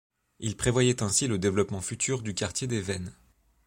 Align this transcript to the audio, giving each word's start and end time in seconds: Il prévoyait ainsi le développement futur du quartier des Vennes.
Il 0.39 0.57
prévoyait 0.57 1.03
ainsi 1.03 1.27
le 1.27 1.37
développement 1.37 1.79
futur 1.79 2.23
du 2.23 2.33
quartier 2.33 2.65
des 2.65 2.81
Vennes. 2.81 3.13